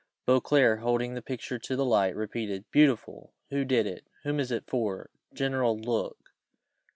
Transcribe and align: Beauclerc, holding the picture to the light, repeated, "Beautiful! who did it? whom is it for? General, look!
Beauclerc, 0.25 0.79
holding 0.79 1.13
the 1.13 1.21
picture 1.21 1.59
to 1.59 1.75
the 1.75 1.85
light, 1.85 2.15
repeated, 2.15 2.65
"Beautiful! 2.71 3.33
who 3.51 3.63
did 3.63 3.85
it? 3.85 4.07
whom 4.23 4.39
is 4.39 4.49
it 4.49 4.63
for? 4.65 5.11
General, 5.31 5.77
look! 5.79 6.17